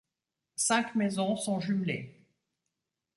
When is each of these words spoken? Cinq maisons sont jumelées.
Cinq 0.55 0.95
maisons 0.95 1.35
sont 1.35 1.59
jumelées. 1.59 2.25